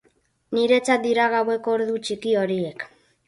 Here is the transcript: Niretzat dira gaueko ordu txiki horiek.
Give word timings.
Niretzat 0.57 1.03
dira 1.03 1.27
gaueko 1.35 1.75
ordu 1.79 1.99
txiki 2.07 2.35
horiek. 2.45 2.87